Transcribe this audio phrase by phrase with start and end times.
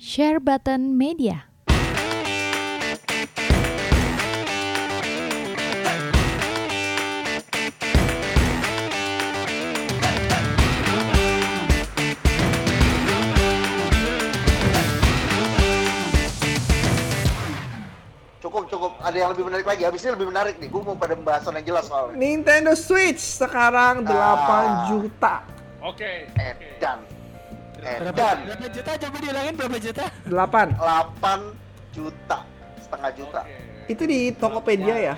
[0.00, 1.44] Share Button Media.
[18.40, 19.84] Cukup cukup ada yang lebih menarik lagi.
[19.84, 20.72] Habis ini lebih menarik nih.
[20.72, 22.16] Gue mau pada pembahasan yang jelas soalnya.
[22.16, 24.88] Nintendo Switch sekarang 8 Ah.
[24.88, 25.34] juta.
[25.84, 26.24] Oke.
[26.24, 26.40] oke.
[26.40, 26.98] Edan.
[27.04, 27.19] Berapa,
[27.82, 28.36] Edan.
[28.44, 28.90] berapa juta?
[28.98, 30.04] Coba diulangin berapa juta?
[30.24, 30.76] 8.
[30.76, 31.40] 8
[31.90, 32.38] juta.
[32.78, 33.40] Setengah juta.
[33.42, 33.56] Oke.
[33.88, 35.14] Itu di Tokopedia ya?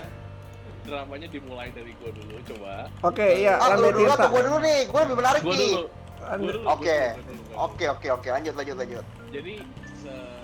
[0.83, 2.91] Dramanya dimulai dari gue dulu, coba.
[3.02, 4.80] Oke, iya, Ah, lu dulu atau gue dulu nih?
[4.87, 5.75] Gue lebih menarik nih.
[6.23, 6.87] Gua dulu, Oke.
[6.87, 7.57] gua gua gua.
[7.66, 8.29] Oke oke oke.
[8.30, 9.05] Lanjut lanjut lanjut.
[9.29, 9.55] Jadi
[9.93, 10.38] se-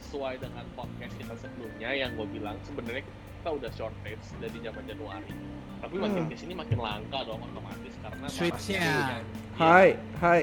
[0.00, 5.34] sesuai dengan podcast kita sebelumnya yang gue bilang sebenarnya kita udah shortage dari zaman Januari.
[5.76, 6.30] Tapi makin Hmm.
[6.30, 9.18] ke sini makin langka dong otomatis karena Switch-nya.
[9.52, 10.40] Hai, hai.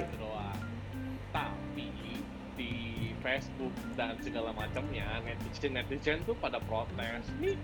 [3.23, 7.23] Facebook dan segala macamnya netizen netizen tuh pada protes.
[7.39, 7.55] Nih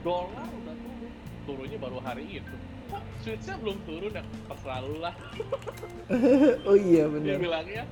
[0.00, 1.12] dolar udah turun,
[1.44, 2.56] turunnya baru hari itu.
[2.88, 4.24] Kok Switch-nya belum turun ya?
[4.48, 5.14] Terserah lu lah.
[6.68, 7.36] Oh iya Dia benar.
[7.40, 7.84] bilangnya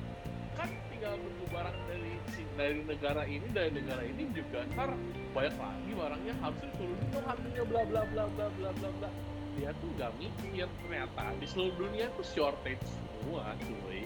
[0.53, 2.13] kan tinggal nunggu barang dari
[2.53, 4.93] dari negara ini dari negara ini juga ntar
[5.33, 9.09] banyak lagi barangnya harus diturunin dong harganya bla bla bla bla bla bla bla
[9.57, 14.05] dia tuh nggak mikir ternyata di seluruh dunia tuh shortage semua cuy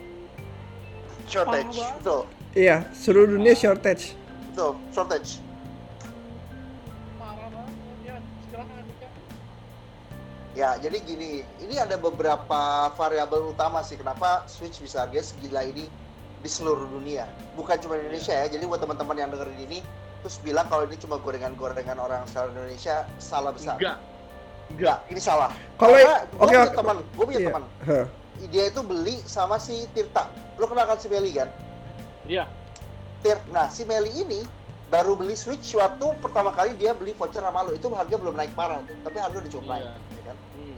[1.28, 1.75] Shortage.
[1.75, 2.00] Banget.
[2.02, 2.22] Betul.
[2.58, 4.16] Iya, seluruh dunia shortage.
[4.52, 4.72] Betul.
[4.95, 5.31] Shortage.
[7.19, 7.75] parah banget
[8.08, 8.16] ya
[10.58, 15.86] Ya, jadi gini, ini ada beberapa variabel utama sih kenapa Switch bisa harganya segila ini
[16.42, 17.30] di seluruh dunia.
[17.53, 18.50] Bukan cuma di Indonesia ya.
[18.50, 19.80] Jadi buat teman-teman yang dengerin ini
[20.25, 23.78] terus bilang kalau ini cuma gorengan-gorengan orang asal Indonesia, salah besar.
[23.78, 24.02] enggak
[24.67, 25.53] Enggak, ini salah.
[25.80, 27.47] Kalau gue oke teman, gue punya Iya.
[27.53, 27.64] teman.
[27.88, 28.06] Heh.
[28.47, 30.30] Dia itu beli sama si Tirta.
[30.61, 31.49] Lo kenal kan si Meli kan?
[32.27, 32.44] iya
[33.23, 34.44] Tir, nah si Meli ini
[34.91, 37.73] baru beli Switch waktu pertama kali dia beli voucher sama lo.
[37.73, 39.73] Itu harga belum naik parah tuh, tapi harga udah cukup Iya.
[39.73, 39.85] naik.
[39.88, 40.38] ya kan?
[40.38, 40.77] hmm.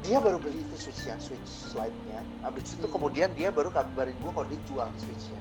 [0.00, 2.24] dia baru beli itu switch-nya, switch slide-nya.
[2.40, 5.40] Habis itu kemudian dia baru kabarin gua kalau dia jual switch-nya.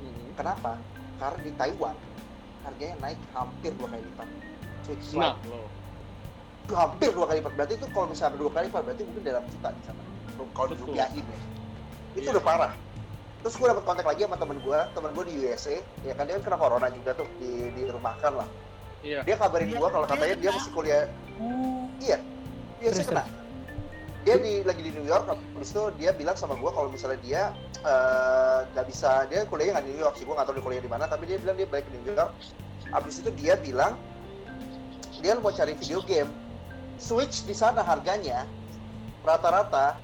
[0.00, 0.30] Hmm.
[0.38, 0.72] Kenapa?
[1.20, 1.96] Karena di Taiwan
[2.64, 4.28] harganya naik hampir dua kali lipat.
[4.82, 5.66] Switch nah lo
[6.62, 7.52] itu hampir dua kali lipat.
[7.58, 10.02] Berarti itu kalau misalnya dua kali lipat berarti mungkin dalam juta di sana.
[10.50, 11.38] Kalau dirupiahin ya.
[12.12, 12.34] Itu Iya.
[12.36, 12.72] udah parah.
[13.42, 15.74] Terus gue dapat kontak lagi sama temen gue, temen gue di USA,
[16.06, 18.48] ya kan dia kan kena corona juga tuh, di, dirumahkan lah.
[19.02, 21.10] iya Dia kabarin gue kalau katanya dia masih kuliah,
[21.98, 22.22] iya,
[22.78, 23.26] dia sih kena.
[24.22, 27.42] Dia di, lagi di New York, habis itu dia bilang sama gue kalau misalnya dia
[27.82, 30.82] eh, nggak bisa, dia kuliahnya nggak di New York sih, gue nggak tahu dia kuliah
[30.86, 32.30] di mana, tapi dia bilang dia balik ke New York.
[32.94, 33.98] Habis itu dia bilang
[35.18, 36.30] dia mau cari video game,
[37.02, 38.46] Switch di sana harganya
[39.26, 39.98] rata-rata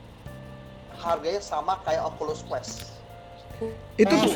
[0.99, 2.87] harganya sama kayak Oculus Quest.
[3.99, 4.31] Itu Oh,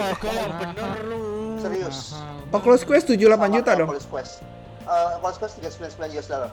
[0.58, 1.22] bener lu.
[1.62, 2.18] Serius.
[2.50, 3.88] Oculus Quest 78 Sama juta dong.
[3.90, 4.32] Oculus Quest.
[4.82, 6.50] Eh, Oculus Quest 399 US dollar.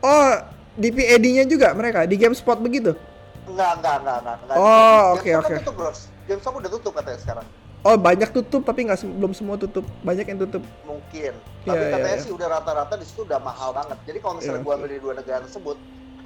[0.00, 0.32] Oh,
[0.78, 2.96] di PAD-nya juga mereka di GameSpot begitu.
[3.44, 4.36] Enggak, enggak, enggak, enggak.
[4.44, 4.56] enggak.
[4.56, 5.52] Oh, oke, GameStop oke.
[5.52, 6.00] kan tutup, Bros.
[6.24, 7.46] GameStop udah tutup katanya sekarang.
[7.86, 9.86] Oh, banyak tutup tapi nggak belum semua tutup.
[10.02, 10.62] Banyak yang tutup.
[10.82, 11.32] Mungkin.
[11.62, 12.24] Iya, Tapi iya, katanya iya.
[12.26, 13.98] sih udah rata-rata di situ udah mahal banget.
[14.02, 15.76] Jadi kalau misalnya Iya, gua di dua negara tersebut,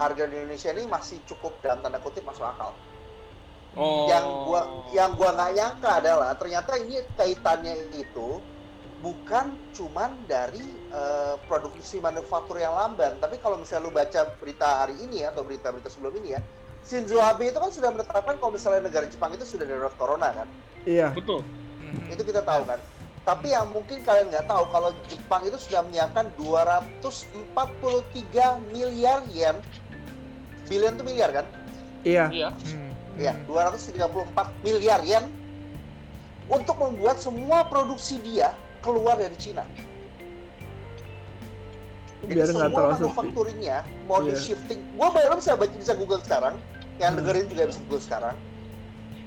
[0.01, 2.73] harga di Indonesia ini masih cukup dalam tanda kutip masuk akal.
[3.77, 4.61] Oh Yang gua
[4.93, 8.41] yang gua nggak nyangka adalah ternyata ini kaitannya itu
[9.03, 10.63] bukan cuman dari
[10.95, 15.43] eh, produksi manufaktur yang lamban, tapi kalau misalnya lu baca berita hari ini ya atau
[15.43, 16.41] berita-berita sebelum ini ya,
[16.87, 20.47] Shinzo Abe itu kan sudah menetapkan kalau misalnya negara Jepang itu sudah darurat corona kan.
[20.87, 21.11] Iya.
[21.11, 21.43] betul
[22.09, 22.81] itu kita tahu kan.
[23.23, 29.57] Tapi yang mungkin kalian nggak tahu kalau Jepang itu sudah menyiapkan 243 miliar yen.
[30.67, 31.47] Billion itu miliar kan?
[32.03, 32.27] Iya.
[32.35, 32.51] iya
[33.21, 35.29] Ya, 234 miliar yen
[36.49, 39.63] untuk membuat semua produksi dia keluar dari Cina.
[42.23, 43.03] Jadi Biar semua terlalu sepi.
[43.03, 44.39] manufacturingnya mau di Iya.
[44.41, 44.81] shifting.
[44.95, 46.55] Gua baru bisa baca bisa Google sekarang.
[46.97, 47.19] Yang Hmm.
[47.19, 48.37] dengerin juga bisa Google sekarang.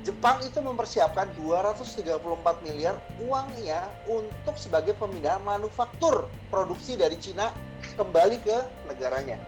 [0.05, 7.49] Jepang itu mempersiapkan 234 miliar uangnya untuk sebagai pemindahan manufaktur produksi dari Cina
[7.97, 9.41] kembali ke negaranya.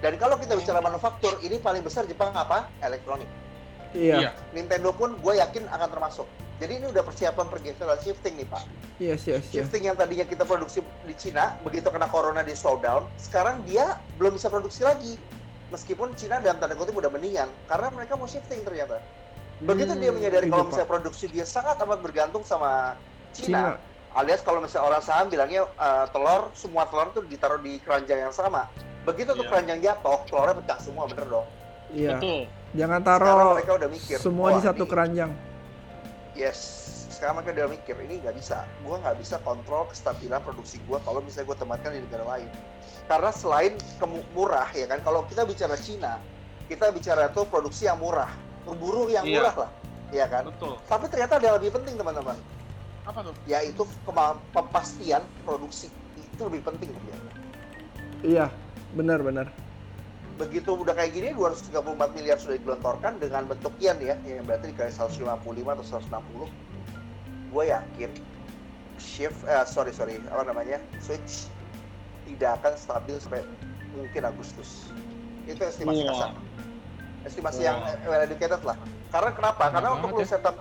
[0.00, 2.68] Dan kalau kita bicara manufaktur, ini paling besar Jepang apa?
[2.84, 3.28] Elektronik.
[3.96, 4.36] Iya.
[4.52, 6.28] Nintendo pun gue yakin akan termasuk.
[6.56, 8.64] Jadi ini udah persiapan pergeseran shifting nih Pak.
[8.96, 9.60] Yes, yes, yes.
[9.60, 14.40] Shifting yang tadinya kita produksi di Cina, begitu kena corona di slowdown, sekarang dia belum
[14.40, 15.20] bisa produksi lagi.
[15.68, 19.04] Meskipun Cina dalam tanda kutip udah mendingan, karena mereka mau shifting ternyata.
[19.60, 20.70] Begitu dia Hmm, menyadari itu, kalau Pak.
[20.72, 22.96] misalnya produksi dia sangat amat bergantung sama
[23.36, 23.60] Cina, Cina.
[24.16, 28.34] alias kalau misalnya orang saham bilangnya eh, telur, semua telur tuh ditaruh di keranjang yang
[28.36, 28.68] sama.
[29.06, 29.50] Begitu tuh Iya.
[29.54, 31.46] keranjang jatuh, telurnya pecah semua, bener dong.
[31.94, 32.18] Iya.
[32.18, 32.42] betul
[32.74, 35.30] Jangan taruh mereka udah mikir, semua di "Wah, satu keranjang.
[36.36, 36.58] Yes,
[37.08, 41.24] sekarang mereka udah mikir ini nggak bisa gue nggak bisa kontrol kestabilan produksi gue kalau
[41.24, 42.48] misalnya gue tempatkan di negara lain
[43.08, 43.72] karena selain
[44.36, 46.20] murah ya kan kalau kita bicara Cina
[46.68, 48.28] kita bicara tuh produksi yang murah
[48.68, 49.40] buruh yang Iya.
[49.40, 49.70] murah lah
[50.12, 52.36] ya kan betul tapi ternyata ada yang lebih penting teman-teman
[53.08, 57.32] apa tuh yaitu kema- kepastian produksi itu lebih penting ternyata.
[58.20, 58.46] Iya,
[58.94, 59.48] benar-benar.
[60.36, 64.92] begitu udah kayak gini 234 miliar sudah digelontorkan dengan bentuk yen ya yang berarti dikali
[64.92, 65.24] 155
[65.64, 68.10] atau 160 gue yakin
[69.00, 71.48] shift eh, sorry sorry apa namanya switch
[72.28, 73.40] tidak akan stabil sampai
[73.96, 74.92] mungkin Agustus
[75.48, 76.12] itu estimasi Wah.
[76.12, 76.30] kasar
[77.24, 77.68] estimasi Wah.
[77.72, 78.76] yang well educated lah
[79.08, 80.28] karena kenapa karena Banget untuk lu ya.
[80.36, 80.56] setup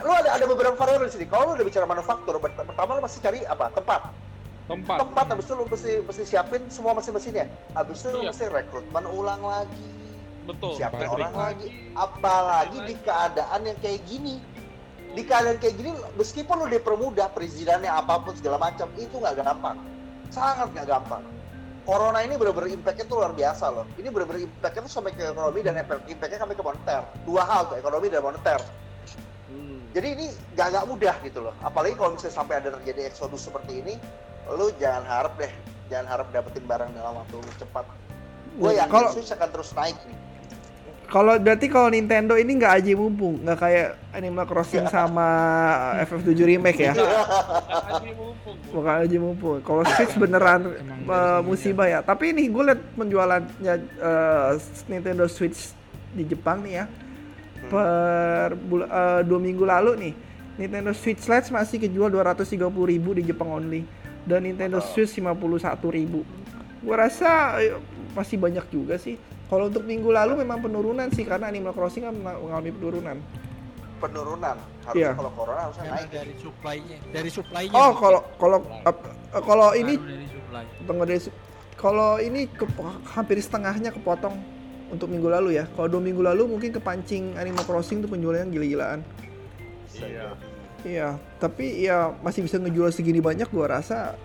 [0.00, 3.20] lu ada ada beberapa variabel di sini kalau lu udah bicara manufaktur pertama lu pasti
[3.20, 4.00] cari apa tempat
[4.68, 4.96] tempat.
[5.00, 8.30] Tempat habis itu lu mesti mesti siapin semua mesin-mesinnya habis itu lu Iya.
[8.30, 9.86] mesti rekrutmen ulang lagi.
[10.44, 11.68] Betul siapin Pabrik orang lagi.
[11.92, 14.36] apalagi di keadaan yang kayak gini.
[15.08, 19.76] Di keadaan kayak gini meskipun lu dipermudah perizinannya apa pun segala macam itu nggak gampang.
[20.28, 21.24] Sangat nggak gampang.
[21.88, 23.88] Corona ini benar-benar impactnya tuh luar biasa loh.
[23.96, 27.00] Ini benar-benar impactnya tuh sampai ke ekonomi dan impactnya sampai ke moneter.
[27.24, 28.60] Dua hal tuh ekonomi dan moneter.
[29.48, 29.80] Hmm.
[29.96, 31.56] jadi ini nggak nggak mudah gitu loh.
[31.64, 33.96] Apalagi kalau misalnya sampai ada terjadi eksodus seperti ini
[34.54, 35.52] lu jangan harap deh
[35.92, 37.84] jangan harap dapetin barang dalam waktu cepat
[38.58, 40.16] gue yakin Kalau Switch akan terus naik nih
[41.08, 45.24] kalau berarti kalau Nintendo ini nggak aji mumpung, nggak kayak Animal Crossing sama
[46.04, 46.92] FF7 remake ya.
[46.92, 48.76] Aji mumpung, Bu.
[48.76, 49.56] Bukan aji mumpung.
[49.64, 52.04] Kalau Switch beneran dari musibah ya.
[52.04, 54.50] Tapi ini gue liat penjualannya eh,
[54.92, 55.72] Nintendo Switch
[56.12, 56.84] di Jepang nih ya.
[57.72, 60.12] Per bul- eh, dua minggu lalu nih,
[60.60, 63.80] Nintendo Switch Lite masih kejual 230.000 di Jepang only
[64.28, 64.78] dan Nintendo.
[64.84, 66.22] Switch 51.000.
[66.78, 67.74] Gue rasa eh,
[68.12, 69.16] masih banyak juga sih.
[69.48, 73.16] Kalau untuk minggu lalu memang penurunan sih karena Animal Crossing kan mengalami penurunan.
[73.98, 74.54] penurunan
[74.84, 75.10] harusnya Iya.
[75.10, 77.74] kalau corona harusnya Karena naik dari supply-nya, dari supply-nya.
[77.74, 80.64] Oh, kalau kalau ap- eh, kalau ini Pengaruh dari supply.
[80.86, 81.20] tunggu dari
[81.74, 82.70] kalau ini ke-
[83.08, 84.38] hampir setengahnya kepotong
[84.88, 85.66] untuk minggu lalu ya.
[85.68, 89.02] Kalau dua minggu lalu mungkin kepancing Animal Crossing tuh penjualannya gila-gilaan.
[89.92, 90.30] Iya.
[90.88, 94.16] Iya, tapi ya masih bisa ngejual segini banyak gua rasa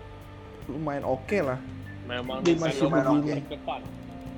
[0.64, 1.60] lumayan oke lah.
[2.04, 3.40] memang Dia masih memang begini.
[3.42, 3.80] terdepan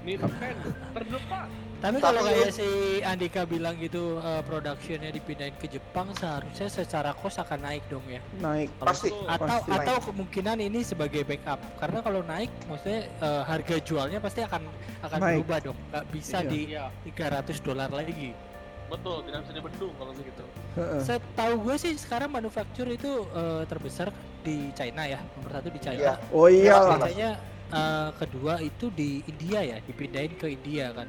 [0.01, 1.47] Nintendo terdepan
[1.77, 2.69] Tapi Tapi kalau kayak si
[3.03, 8.23] Andika bilang gitu eh, productionnya dipindahin ke Jepang seharusnya secara cost akan naik dong ya.
[8.39, 8.73] Naik.
[8.73, 9.09] Kalau- Pasti.
[9.13, 14.41] Atau Pasti atau kemungkinan ini sebagai backup karena kalau naik maksudnya eh, harga jualnya pasti
[14.41, 14.63] akan
[15.05, 15.35] akan Naik.
[15.37, 15.79] berubah dong.
[15.87, 16.49] Nggak bisa Iya.
[16.49, 18.31] di iya 300 dolar lagi.
[18.87, 20.43] Betul tidak bisa dibendung kalau begitu
[20.77, 21.01] Heeh.
[21.03, 25.19] Setahu gue sih sekarang manufaktur itu eh, terbesar di China ya.
[25.35, 25.97] Nomor satu di China.
[25.97, 26.15] Iya.
[26.31, 26.97] Oh iyalah.
[27.01, 27.31] Biasanya
[27.67, 31.09] eh, kedua itu di India ya, dipindahin ke India kan.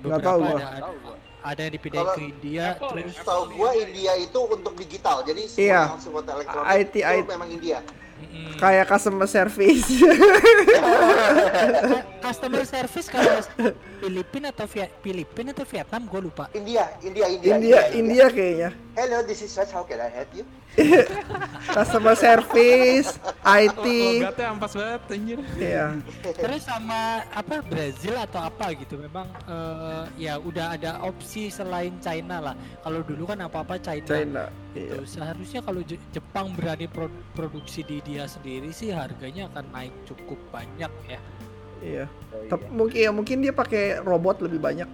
[0.00, 0.66] Nggak tahu Beberapa gua.
[0.66, 1.14] ada, Tahu gua.
[1.40, 5.16] ada yang dipindahin Kalau ke India Apple ya, terus Tahu gua India itu untuk digital,
[5.22, 5.82] jadi semua Iya.
[6.26, 7.26] elektronik IT, itu IT.
[7.30, 7.78] memang India.
[8.56, 9.88] Kayak customer service.
[12.20, 13.40] Cu- customer service kalau
[13.98, 16.44] Filipina atau Via- Filipina atau Vietnam gue lupa.
[16.52, 18.70] India, India, India, India, India kayaknya.
[18.92, 19.72] Hello, this is Raj.
[19.72, 20.44] How can I help you?
[21.74, 23.86] Customer service, IT.
[24.22, 25.38] Logatnya ampas banget anjir.
[25.56, 25.86] Iya.
[26.22, 32.52] Terus sama apa Brazil atau apa gitu memang eh, ya udah ada opsi selain China
[32.52, 32.54] lah.
[32.84, 34.06] Kalau dulu kan apa-apa China.
[34.06, 34.44] China.
[34.70, 34.94] Gitu.
[34.94, 35.08] Iya.
[35.08, 40.38] Seharusnya kalau Je- Jepang berani pro- produksi di dia sendiri sih harganya akan naik cukup
[40.52, 41.18] banyak ya.
[41.80, 42.06] Iya.
[42.48, 44.88] Tapi mungkin ya mungkin dia pakai robot lebih banyak.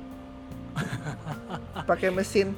[1.91, 2.55] pakai mesin.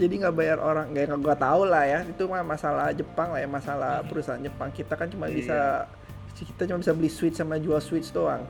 [0.00, 2.00] Jadi nggak bayar orang, nggak nggak gua tahu lah ya.
[2.08, 4.72] Itu mah masalah Jepang lah ya, masalah perusahaan Jepang.
[4.72, 5.84] Kita kan cuma bisa
[6.40, 8.44] kita cuma bisa beli Switch sama jual Switch doang.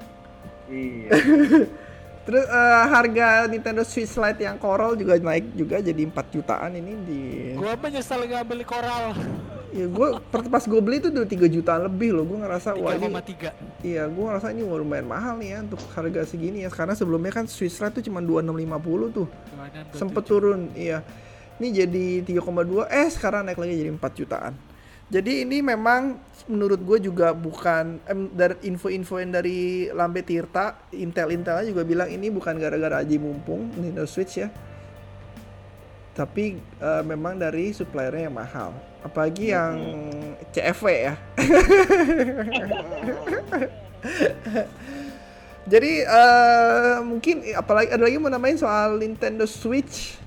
[0.71, 1.11] iya
[2.29, 6.93] Terus eh, harga Nintendo Switch Lite yang Coral juga naik juga jadi 4 jutaan ini
[7.03, 7.21] di
[7.59, 9.17] Gua menyesal nggak beli koral
[9.71, 13.11] ya gue pas gue beli itu udah 3 jutaan lebih loh gue ngerasa wah ini
[13.11, 13.81] 3,3.
[13.81, 16.71] Iya, gua ngerasa ini lumayan mahal nih ya untuk harga segini ya.
[16.71, 19.29] Karena sebelumnya kan Swiss Lite tuh cuma 2650 tuh.
[19.97, 21.01] Sempet turun, iya.
[21.61, 24.53] Ini jadi 3,2 eh sekarang naik lagi jadi 4 jutaan.
[25.11, 31.67] Jadi ini memang menurut gue juga bukan em, dari info-info yang dari Lambe Tirta, Intel-Intelnya
[31.67, 34.49] juga bilang ini bukan gara-gara aji mumpung Nintendo Switch ya.
[36.21, 38.77] Tapi eh, memang dari suppliernya yang mahal.
[39.01, 39.81] Apalagi yang
[40.53, 41.17] CFW ya.
[45.73, 50.21] Jadi eh mungkin apalagi ada lagi mau namain soal Nintendo Switch.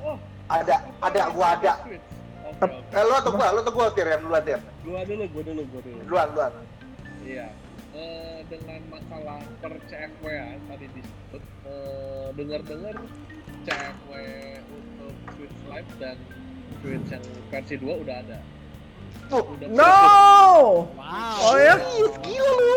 [0.50, 1.74] Ada, ada, gua ada.
[1.86, 2.02] Oke,
[2.66, 2.74] oke.
[2.74, 4.62] Eh, lu atau gua, lu atau gua Tir, yang duluan Tir.
[4.82, 6.00] Gua dulu, gua dulu, gua dulu.
[6.10, 6.52] Duluan, duluan.
[7.22, 7.48] Iya.
[7.94, 12.96] Eh, dengan masalah per CFW ya, tadi disebut eh, dengar-dengar
[13.64, 14.12] CFW
[14.68, 16.18] untuk Switch Lite dan
[16.84, 18.40] Switch yang versi 2 udah ada.
[19.32, 19.96] Tuh, Udah No!
[20.94, 21.48] Wow.
[21.48, 21.76] Oh ya?
[22.22, 22.76] gila lu.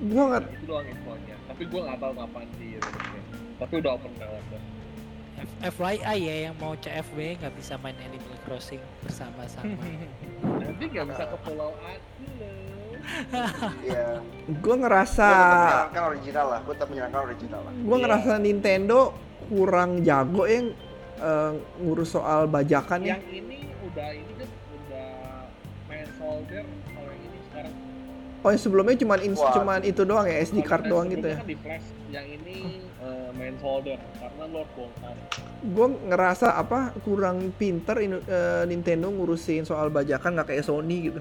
[0.00, 1.36] Gua nggak Itu doang infonya.
[1.44, 3.22] Tapi gua nggak tahu kapan dirilisnya.
[3.60, 4.60] Tapi udah open pre-order.
[5.40, 9.76] F- FYI ya yang mau CFW nggak bisa main Animal Crossing bersama-sama.
[10.64, 11.96] Nanti nggak bisa ke pulau loh.
[13.80, 14.06] Iya.
[14.56, 16.58] gua ngerasa Gue tetap menyarankan original lah.
[16.60, 17.72] Gue tetap menyarankan original lah.
[17.74, 18.02] gua Iya.
[18.02, 18.98] ngerasa Nintendo
[19.46, 20.66] kurang jago yang
[21.18, 23.14] eh, ngurus soal bajakan ya.
[23.14, 25.10] Yang ini udah ini kan udah
[25.86, 27.74] main soldier kalau yang ini sekarang
[28.40, 29.52] Oh, yang sebelumnya cuman ins- Wah.
[29.52, 31.36] cuman itu doang ya, SD card doang gitu ya.
[31.36, 32.56] kan di flash yang ini
[32.98, 35.12] eh, main soldier karena Lord bongkar
[35.60, 38.08] Gue ngerasa apa kurang pinter eh,
[38.64, 41.20] Nintendo ngurusin soal bajakan nggak kayak Sony gitu.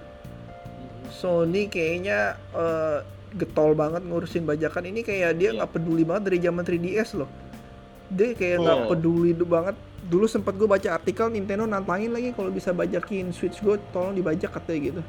[1.11, 2.19] Sony kayaknya
[2.51, 2.99] eh,
[3.31, 5.57] getol banget ngurusin bajakan ini kayak dia Iya.
[5.59, 7.29] nggak peduli banget dari zaman 3DS loh.
[8.07, 8.87] Dia kayak nggak Oh.
[8.89, 9.75] peduli du- banget.
[10.01, 14.49] Dulu sempat gue baca artikel Nintendo nantangin lagi kalau bisa bajakin Switch gue tolong dibajak
[14.49, 15.01] katanya gitu.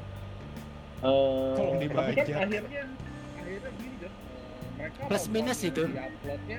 [1.01, 2.27] Eh, Tolong tapi dibajak.
[2.27, 2.61] kan akhirnya
[3.33, 4.13] akhirnya gini kan
[4.77, 5.83] mereka Plus minus itu.
[5.87, 6.59] diuploadnya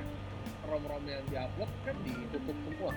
[0.64, 2.92] rom-rom yang diupload kan ditutup semua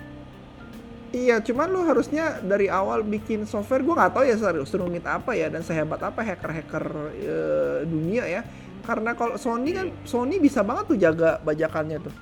[1.15, 5.31] Iya, cuman lu harusnya dari awal bikin software gue nggak tahu ya ser- serumit apa
[5.31, 8.41] ya dan sehebat apa hacker-hacker eh, dunia ya.
[8.83, 12.13] Karena kalau Sony kan Sony bisa banget tuh jaga bajakannya tuh.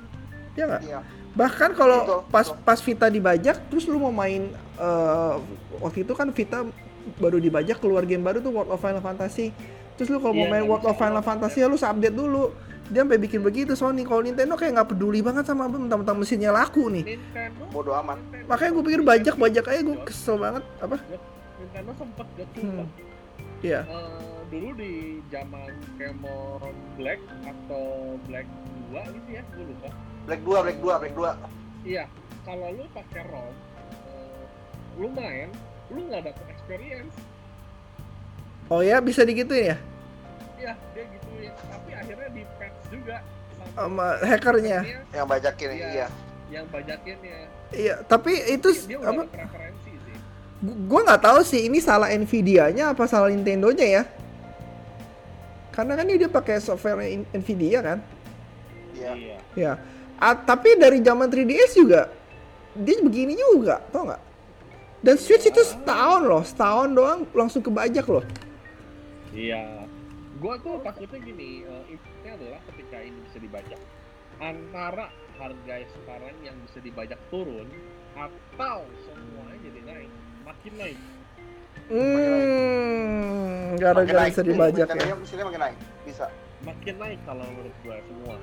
[0.53, 0.81] Ya nggak?
[0.85, 0.99] Iya.
[1.33, 5.33] Bahkan kalau pas pas Vita dibajak terus lu mau main eh,
[5.81, 6.61] waktu itu kan Vita
[7.17, 9.49] baru dibajak keluar game baru tuh World of Final Fantasy.
[9.97, 11.25] Terus lu kalau mau Iya, main World of Final.
[11.25, 12.53] Fantasy ya lu update dulu.
[12.93, 14.05] Dia sampai bikin begitu Sony.
[14.05, 17.17] Kalau Nintendo kayak nggak peduli banget sama mentang-mentang mesinnya laku nih.
[17.17, 18.21] Nintendo Bodo amat.
[18.45, 21.01] Makanya gue pikir bajak-bajak aja gue kesel banget apa?
[21.57, 22.85] Nintendo sempet gak Hmm.
[23.65, 23.81] Iya.
[23.89, 24.93] Eh, dulu di
[25.33, 27.17] zaman Cameron Black
[27.49, 28.45] atau Black
[28.93, 29.89] 2 gitu ya, gue lupa.
[30.29, 31.33] Black 2, Black 2, Black 2.
[31.87, 32.05] Iya,
[32.45, 33.55] kalau lu pakai ROM,
[34.05, 34.43] eh,
[35.01, 35.49] lu main,
[35.89, 37.15] lu nggak dapet experience.
[38.71, 39.77] Oh ya bisa digituin ya
[40.63, 41.51] Iya, dia gituin.
[41.51, 43.15] Tapi akhirnya di patch juga
[43.73, 44.79] sama hackernya.
[44.79, 45.87] patchnya Yang bajakin Iya.
[45.89, 46.07] iya.
[46.49, 47.37] yang bajakinnya.
[47.69, 49.09] Iya, tapi itu Dia apa?
[49.11, 50.15] udah ada preferensi sih.
[50.61, 54.03] gu- Gua nggak tahu sih ini salah Nvidia-nya apa salah Nintendo-nya ya.
[55.69, 57.01] Karena kan dia pakai software
[57.33, 57.97] Nvidia kan.
[58.93, 59.11] Iya.
[59.13, 59.37] Iya.
[59.53, 59.73] Ya.
[60.15, 62.07] Ah, tapi dari zaman 3DS juga
[62.71, 64.21] dia begini juga, tau nggak?
[65.01, 68.23] Dan Switch itu setahun loh, setahun doang langsung kebajak loh.
[69.33, 69.82] Iya.
[70.43, 73.79] Gua tuh takutnya gini, eh, intinya adalah ketika ini bisa dibajak
[74.43, 75.07] antara
[75.39, 77.63] harga sekarang yang bisa dibajak turun
[78.11, 80.11] atau semuanya jadi naik,
[80.43, 80.99] makin naik.
[81.87, 81.95] Hmm,
[83.71, 84.31] Makin gara-gara naik.
[84.35, 84.91] bisa dibajak ya.
[84.91, 85.77] Nintendo-nya mesinnya makin naik.
[86.03, 86.25] Bisa.
[86.63, 88.35] Makin naik kalau menurut gua semua.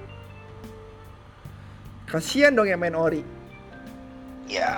[2.09, 3.23] Kasihan dong yang main ori.
[4.49, 4.73] Ya.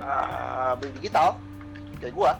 [0.00, 1.36] Ah, beli digital.
[2.00, 2.32] Kayak gua.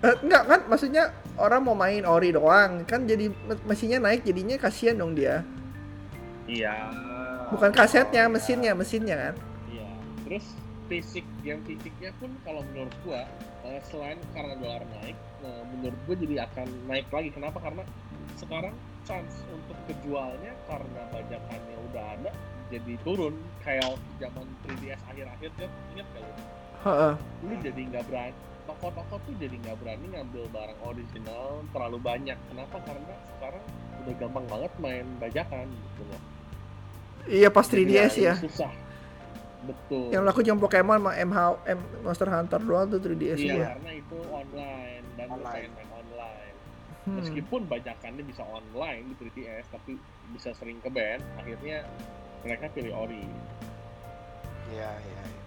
[0.00, 1.04] Eh, enggak kan maksudnya
[1.38, 5.42] orang mau main ori doang kan jadi me- mesinnya naik jadinya kasihan dong dia
[6.44, 6.72] Iya.
[7.48, 9.34] bukan kasetnya mesinnya mesinnya kan
[9.68, 9.88] Iya.
[10.24, 10.46] Terus
[10.88, 13.22] fisik game fisiknya pun kalau menurut gua
[13.64, 17.28] eh, selain karena dolar naik, eh, menurut gua jadi akan naik lagi.
[17.28, 17.60] Kenapa?
[17.60, 17.84] Karena
[18.40, 18.72] sekarang
[19.04, 22.30] chance untuk kejualnya karena bajakannya udah ada
[22.68, 25.70] jadi turun kayak zaman 3DS akhir-akhir kan
[26.16, 26.32] lu?
[26.84, 27.14] Heeh.
[27.44, 28.36] Lu jadi nggak berani
[28.68, 32.36] toko-toko tuh jadi nggak berani ngambil barang original terlalu banyak.
[32.46, 32.76] Kenapa?
[32.84, 33.64] Karena sekarang
[33.98, 36.20] udah gampang banget main bajakan gitu loh.
[37.26, 38.72] iya pas Jadi 3DS ya Susah.
[39.58, 40.14] Betul.
[40.14, 43.90] yang laku cuma Pokemon sama MH M Monster Hunter doang tuh 3DS Iya, ya karena
[43.96, 45.68] itu online dan Online.
[45.74, 46.54] main online.
[47.04, 47.16] Hmm.
[47.18, 49.96] Meskipun bajakannya bisa online di 3DS, tapi
[50.30, 51.84] bisa sering ke band, akhirnya
[52.40, 53.24] mereka pilih ori.
[54.70, 55.20] Iya, iya.
[55.26, 55.42] Iya,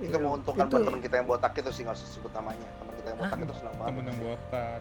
[0.00, 2.68] Itu menguntungkan itu- buat teman kita yang botak itu sih nggak usah sebut namanya.
[2.72, 3.88] Teman kita yang botak itu senang banget.
[3.90, 4.80] temen yang botak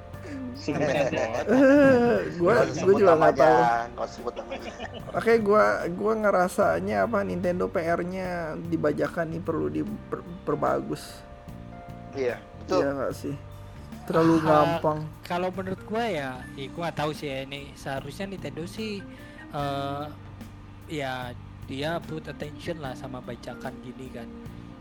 [0.55, 1.25] saja.
[1.49, 3.57] Eh, usah gua sebut juga nggak tahu
[3.89, 4.71] Nggak usah sebut namanya.
[5.11, 8.29] Oke, gua gua ngerasanya apa Nintendo PR-nya
[8.61, 11.03] dibajakan nih perlu diperbagus.
[12.11, 12.79] Iya, betul.
[12.79, 13.35] Iya nggak sih?
[14.05, 14.45] Terlalu Ah,
[14.81, 14.99] gampang.
[15.21, 19.03] Kalau menurut gua ya, ya gua nggak tahu sih ya ini seharusnya Nintendo sih
[19.49, 20.05] eh
[20.89, 21.33] ya
[21.65, 24.25] dia put attention lah sama bajakan gini kan.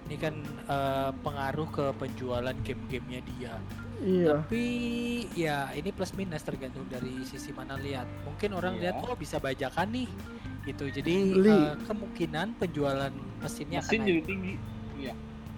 [0.09, 0.35] Ini kan
[0.65, 3.55] eh, pengaruh ke penjualan game-gamenya dia.
[4.01, 4.41] Iya.
[4.41, 4.65] Tapi
[5.37, 8.09] ya ini plus minus tergantung dari sisi mana lihat.
[8.25, 8.97] Mungkin orang Iya.
[8.97, 10.09] lihat oh bisa bajakan nih
[10.65, 10.89] gitu.
[10.89, 11.53] Jadi Beli.
[11.53, 14.55] eh, kemungkinan penjualan mesinnya akan Mesin naik jadi tinggi.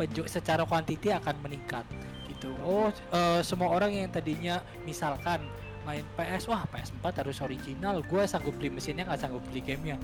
[0.00, 1.85] penju secara kuantiti akan meningkat
[2.26, 2.57] gitu.
[2.64, 5.45] Oh, eh, semua orang yang tadinya misalkan
[5.85, 10.00] main PS, wah PS4 harus original, gue sanggup beli mesinnya nggak sanggup beli gamenya.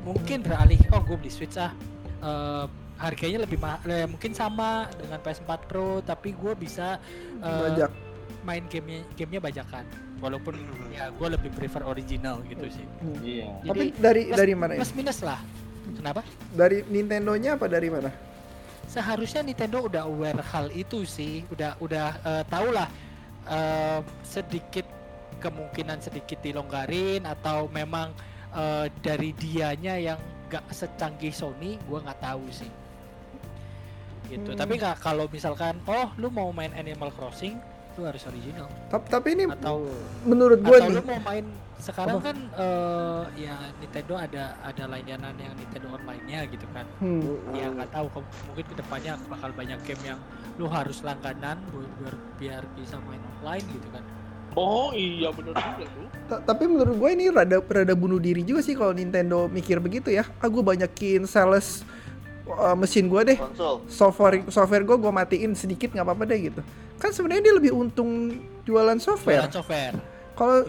[0.00, 1.72] Mungkin beralih, oh gue beli Switch ah,
[2.16, 2.64] Eh,
[2.96, 6.96] harganya lebih mahal eh, mungkin sama dengan PS4 Pro tapi gue bisa
[7.38, 7.90] eh, Bajak.
[8.42, 9.84] main gamenya gamenya bajakan
[10.16, 10.56] walaupun
[10.88, 12.86] ya gue lebih prefer original gitu sih
[13.20, 13.52] Iya.
[13.62, 14.78] Tapi Jadi, dari plus- dari mana ya?
[14.80, 15.40] plus minus lah
[15.92, 18.10] kenapa Dari Nintendo-nya apa dari mana?
[18.86, 22.88] seharusnya Nintendo udah aware hal itu sih udah udah eh, tahu lah
[23.44, 24.86] eh, sedikit
[25.36, 28.14] kemungkinan sedikit dilonggarin atau memang
[28.54, 32.70] eh, dari dianya yang gak secanggih Sony gua nggak tahu sih
[34.28, 34.58] gitu Hmm.
[34.58, 37.56] tapi nggak kalau misalkan oh lu mau main Animal Crossing
[37.94, 39.88] lu harus original Tapi, tapi ini atau
[40.22, 42.24] menurut gue atau nih lu mau main sekarang Apa?
[42.26, 47.90] kan eh, ya Nintendo ada ada layanan yang Nintendo Online-nya gitu kan hmm, ya nggak
[47.90, 48.06] tahu
[48.46, 50.20] mungkin ke depannya bakal banyak game yang
[50.56, 54.04] lu harus langganan biar biar bisa main online gitu kan
[54.56, 56.08] Oh iya bener juga tuh.
[56.32, 60.08] ta- tapi menurut gue ini rada rada bunuh diri juga sih kalau Nintendo mikir begitu
[60.08, 60.24] ya.
[60.40, 61.84] Ah gue banyakin sales
[62.48, 63.36] uh, mesin gue deh.
[63.36, 66.60] konsol Software software gue gue matiin sedikit nggak apa-apa deh gitu.
[66.96, 69.42] Kan sebenarnya dia lebih untung jualan software.
[69.42, 69.96] jualan software
[70.32, 70.68] Kalau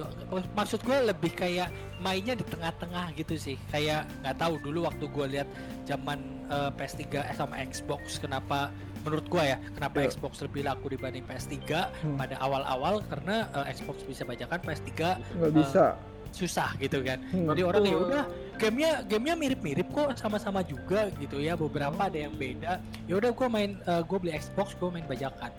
[0.54, 1.68] maksud gue lebih kayak
[1.98, 5.48] mainnya di tengah-tengah gitu sih kayak nggak tahu dulu waktu gue lihat
[5.84, 7.04] zaman eh, PS3
[7.34, 8.72] sama Xbox kenapa
[9.04, 10.08] menurut gue ya kenapa Iya.
[10.10, 11.58] Xbox lebih laku dibanding PS3
[12.00, 12.16] Hmm.
[12.16, 14.92] pada awal-awal karena eh, Xbox bisa bajakan PS3
[15.36, 16.00] nggak bisa.
[16.32, 17.52] Susah gitu kan Hmm.
[17.52, 18.24] jadi orang ya udah
[18.58, 23.48] gamenya gamenya mirip-mirip kok sama-sama juga gitu ya beberapa ada yang beda ya udah gue
[23.48, 25.52] main gue beli Xbox gue main bajakan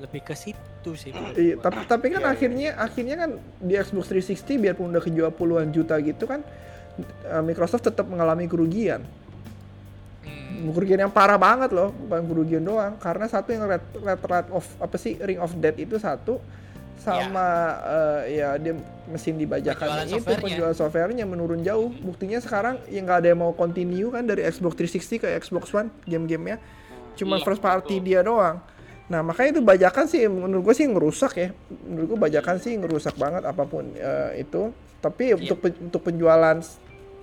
[0.00, 2.32] lebih ke situ sih Iya, tapi tapi kan Iya, iya.
[2.32, 6.40] akhirnya akhirnya kan di Xbox 360 biarpun udah kejual puluhan juta gitu kan
[7.28, 9.04] uh, Microsoft tetap mengalami kerugian.
[10.24, 10.72] Hmm.
[10.72, 12.96] Kerugian yang parah banget loh, bukan kerugian doang.
[12.96, 16.40] Karena satu yang red, red, red of apa sih Ring of Death itu satu
[17.00, 17.46] sama
[17.82, 18.76] eh, ya dia
[19.06, 20.44] mesin dibajakan Penjualan itu softwarenya.
[20.44, 21.88] penjualan softwarenya menurun jauh.
[21.90, 25.88] Buktinya sekarang yang nggak ada yang mau continue kan dari Xbox 360 ke Xbox One
[26.04, 26.60] game-gamenya
[27.12, 28.06] cuma Iya, first party betul.
[28.06, 28.56] dia doang.
[29.08, 31.48] Nah makanya itu bajakan sih menurut gue sih ngerusak ya.
[31.82, 34.70] Menurut gue bajakan sih ngerusak banget apa pun eh, itu.
[35.00, 35.36] Tapi Iya.
[35.36, 36.56] untuk pen- untuk penjualan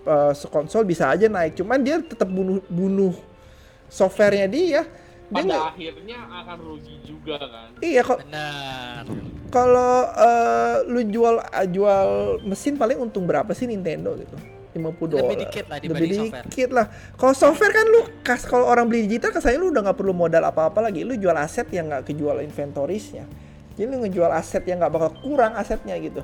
[0.04, 1.56] eh, sekonsol bisa aja naik.
[1.56, 3.16] Cuman dia tetap bunuh bunuh
[3.88, 4.82] softwarenya dia.
[5.28, 7.70] Pada akhirnya akan rugi juga kan.
[7.84, 9.04] iya kok benar
[9.48, 11.40] kalau eh, lu jual
[11.72, 12.08] jual
[12.44, 14.36] mesin paling untung berapa sih Nintendo gitu?
[14.76, 15.26] 50 dolar.
[15.26, 16.86] lebih dikit lah Lebih software dikit lah.
[17.18, 20.44] Kalau software kan lu kas kalau orang beli digital kesannya lu udah nggak perlu modal
[20.46, 21.02] apa-apa lagi.
[21.02, 23.26] Lu jual aset yang nggak kejual inventoriesnya.
[23.74, 26.22] Jadi lu ngejual aset yang nggak bakal kurang asetnya gitu.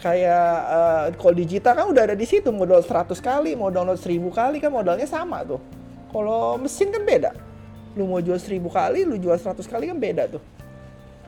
[0.00, 4.18] Kayak eh, kalau digital kan udah ada di situ modal 100 kali, mau download 1000
[4.32, 5.62] kali kan modalnya sama tuh.
[6.10, 7.30] Kalau mesin kan beda.
[7.96, 10.42] Lu mau jual 1000 kali, lu jual 100 kali kan beda tuh.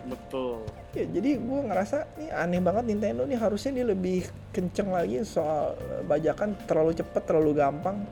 [0.05, 0.65] Betul.
[0.93, 5.77] Ya, jadi gue ngerasa nih aneh banget Nintendo nih harusnya dia lebih kenceng lagi soal
[5.77, 8.05] eh, bajakan terlalu cepet, terlalu gampang.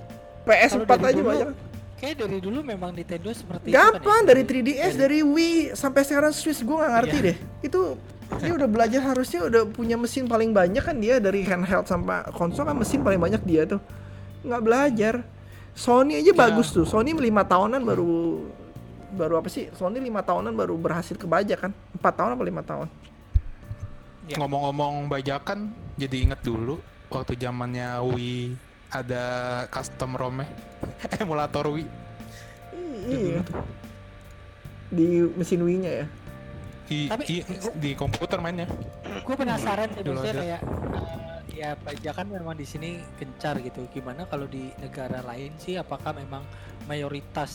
[0.45, 1.55] PS4 Kalau dari aja dulu, bajakan.
[1.97, 4.29] kayak dari dulu memang Nintendo seperti Gampang itu kan ya?
[4.29, 7.25] dari 3DS, dari Wii sampai sekarang Switch gue nggak ngerti Iya.
[7.25, 7.37] deh.
[7.65, 7.81] Itu
[8.37, 12.63] dia udah belajar harusnya udah punya mesin paling banyak kan dia dari handheld sampai konsol
[12.63, 13.81] kan mesin paling banyak dia tuh.
[14.45, 15.15] Nggak belajar.
[15.77, 16.35] Sony aja Ya.
[16.35, 16.83] bagus tuh.
[16.83, 18.49] Sony lima tahunan baru
[19.13, 19.69] baru apa sih?
[19.71, 21.73] Sony lima tahunan baru berhasil kebajak kan?
[21.93, 22.89] Empat tahun apa lima tahun?
[24.27, 24.41] Ya.
[24.41, 28.57] Ngomong-ngomong bajakan, jadi inget dulu waktu zamannya Wii
[28.89, 29.25] ada
[29.69, 30.43] custom ROM
[31.23, 31.87] emulator Wii.
[33.07, 33.41] Iya.
[34.91, 36.07] Di mesin Wii-nya ya.
[36.87, 38.67] I, Tapi- i- di komputer mainnya.
[39.27, 40.63] gue penasaran sih kayak
[41.57, 43.89] ya bajakan memang di sini gencar gitu.
[43.89, 46.45] Gimana kalau di negara lain sih apakah memang
[46.85, 47.53] mayoritas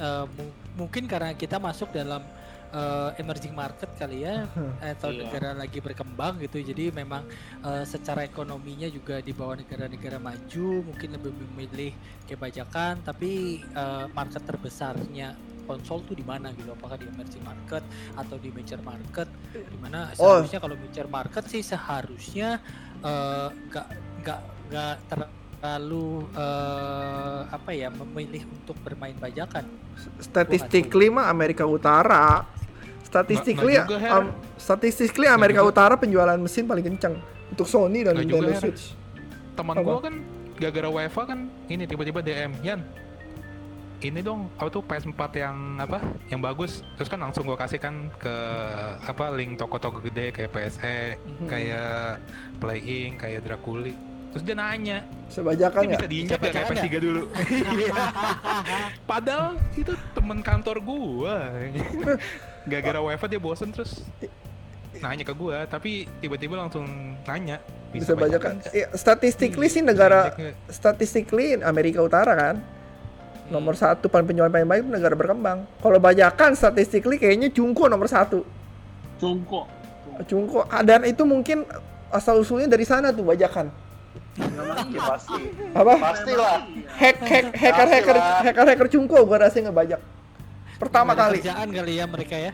[0.00, 2.24] eh, mu- mungkin karena kita masuk dalam
[2.72, 4.48] eh, emerging market kali ya
[4.96, 5.28] atau Iya.
[5.28, 6.64] negara lagi berkembang gitu.
[6.64, 7.28] Jadi memang
[7.60, 11.92] eh, secara ekonominya juga di bawah negara-negara maju mungkin lebih memilih
[12.24, 13.30] kayak bajakan tapi
[13.62, 16.74] eh, market terbesarnya konsol tuh di mana gitu?
[16.74, 17.84] Apakah di emerging market
[18.16, 19.28] atau di major market?
[19.54, 20.40] Di mana Oh.
[20.40, 22.58] seharusnya kalau major market sih seharusnya
[23.02, 23.86] eh, nggak
[24.22, 29.66] nggak nggak terlalu eh, apa ya memilih untuk bermain bajakan
[30.18, 32.46] Statistically mah Amerika Utara.
[33.04, 34.24] Statistically Her.
[34.24, 35.72] um, statistically Amerika juga.
[35.76, 37.20] Utara penjualan mesin paling kencang
[37.52, 38.56] untuk Sony dan Nintendo.
[38.56, 38.96] Switch.
[39.52, 40.14] Teman gua kan
[40.56, 41.38] gara-gara WiFi kan
[41.68, 42.80] ini tiba-tiba DM, "Yan,
[44.04, 48.10] ini dong apa tuh PS4 yang apa yang bagus terus kan langsung gua kasih kan
[48.14, 48.34] ke
[49.00, 51.46] apa link toko-toko gede kayak PSE Hmm.
[51.46, 52.18] kayak
[52.58, 53.94] Playing kayak Draculi
[54.30, 55.92] terus dia nanya Sebajakan ini ya?
[55.94, 57.94] bisa diinjak Bisa gak kayak bajakan PS3 dulu Iya.
[59.10, 61.36] padahal itu temen kantor gua
[62.68, 64.02] gara-gara wifi dia bosen terus
[64.94, 66.86] nanya ke gua tapi tiba-tiba langsung
[67.22, 67.58] nanya
[67.90, 68.56] Bisa bajakan.
[68.56, 68.72] nggak?
[68.72, 70.56] Ya, statistically Iya, sih negara injek nggak?
[70.70, 72.56] statistically Amerika Utara kan.
[73.52, 75.68] Nomor satu paling penjualan paling baik itu negara berkembang.
[75.84, 78.48] Kalau bajakan statistically kayaknya Cungko nomor satu.
[79.20, 79.68] Cungko.
[80.24, 81.68] Cungko dan itu mungkin
[82.08, 83.68] asal usulnya dari sana tuh bajakan.
[84.40, 85.52] Ya, pasti.
[85.76, 85.92] Apa?
[86.00, 86.64] Pastilah.
[86.96, 90.00] Hack hack hacker hacker hacker hacker Cungko gua rasa ngebajak.
[90.80, 91.38] Pertama kali.
[91.44, 92.52] kerjaan kali ya mereka ya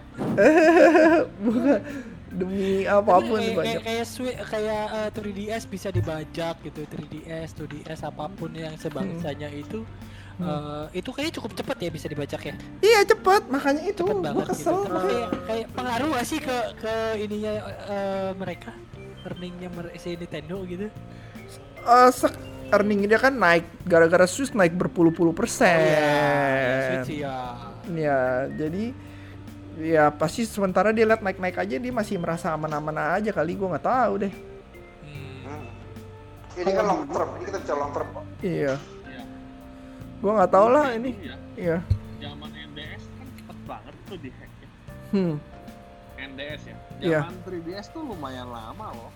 [1.49, 1.81] Bukan
[2.29, 4.07] demi apa pun kayak, kayak,
[4.53, 9.81] kayak, eh, 3DS bisa dibajak gitu 3DS 2DS apa pun yang sebangsanya itu
[10.38, 14.44] eh, itu kayaknya cukup cepat ya bisa dibajak ya Iya cepet, makanya itu cepet gua
[14.46, 14.77] kesel.
[14.79, 14.87] gitu.
[14.87, 17.53] Tapi kayak, kayak pengaruh gak sih ke ke ininya
[17.87, 18.70] eh, mereka
[19.27, 20.87] earningnya si Nintendo gitu
[22.12, 25.79] sek- earning dia kan naik gara-gara Switch naik berpuluh-puluh persen.
[25.81, 26.12] ya,
[27.03, 27.37] Switch ya
[27.88, 28.92] Ya, jadi
[29.81, 33.87] ya pasti sementara dia lihat naik-naik aja dia masih merasa aman-aman aja kali gua nggak
[33.88, 34.33] tahu deh.
[35.01, 35.48] Hmm.
[35.48, 35.66] Hmm.
[36.59, 38.24] Ini kan long term, ini kita bicara long term kok.
[38.44, 38.74] Iya,
[40.18, 41.11] Gua nggak tahu lah ini.
[41.22, 41.78] ya Iya.
[42.18, 44.68] zaman NDS kan cepet banget tuh di hack ya.
[45.14, 45.35] Hmm.
[46.18, 46.76] NDS ya.
[46.98, 47.20] Iya.
[47.22, 49.11] zaman 3DS tuh lumayan lama loh.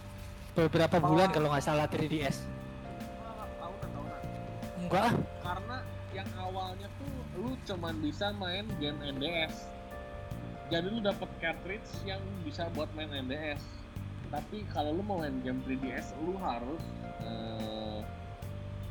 [0.52, 2.44] Beberapa bulan kalau nggak salah 3DS
[3.62, 4.20] tahunan tahunan
[4.84, 5.14] enggak ah.
[5.40, 5.76] Karena
[6.12, 9.64] yang awalnya tuh lu cuman bisa main game NDS
[10.68, 13.64] jadi lu dapet cartridge yang bisa buat main NDS
[14.28, 16.84] tapi kalau lu mau main game 3DS lu harus
[17.24, 18.00] eh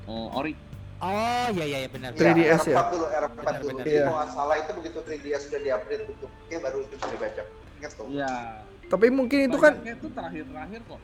[0.10, 0.54] eh, ori
[1.02, 2.22] oh iya iya iya, benar Iya.
[2.24, 2.76] 3DS ya?
[2.78, 3.42] R4 dulu, R4 dulu.
[3.42, 3.76] Benar-benar.
[3.76, 4.04] Jadi Iya.
[4.04, 7.42] kalau nggak salah itu begitu 3DS sudah di-upgrade bentuknya baru itu bisa dibaca.
[7.78, 8.06] Ingat tuh?
[8.08, 8.34] iya
[8.86, 11.02] Tapi mungkin itu kan, tuh terakhir-terakhir kok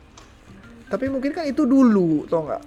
[0.88, 2.63] tapi mungkin kan itu dulu, tau nggak?